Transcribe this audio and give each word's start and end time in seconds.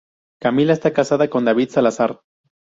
Camila 0.41 0.73
está 0.73 0.93
casada 0.93 1.29
con 1.29 1.45
David 1.45 1.69
Salazar. 1.69 2.21